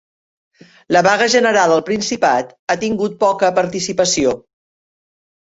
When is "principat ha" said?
1.89-2.77